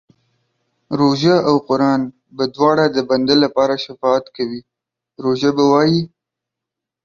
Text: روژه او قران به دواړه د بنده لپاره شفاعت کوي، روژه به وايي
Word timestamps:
روژه 0.99 1.35
او 1.49 1.55
قران 1.67 2.01
به 2.35 2.43
دواړه 2.55 2.85
د 2.95 2.97
بنده 3.09 3.35
لپاره 3.43 3.75
شفاعت 3.85 4.25
کوي، 4.37 4.61
روژه 5.23 5.49
به 5.57 5.63
وايي 5.71 6.01